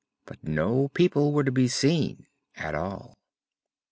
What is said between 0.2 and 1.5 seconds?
But no people were